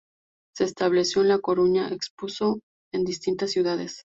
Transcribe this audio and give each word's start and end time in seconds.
Se 0.55 0.63
estableció 0.63 1.21
en 1.21 1.27
La 1.27 1.37
Coruña, 1.37 1.89
expuso 1.93 2.59
en 2.91 3.03
distintas 3.03 3.51
ciudades. 3.51 4.01